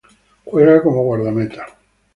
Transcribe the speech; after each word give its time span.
Juega 0.45 0.81
como 0.81 1.03
guardameta. 1.03 1.67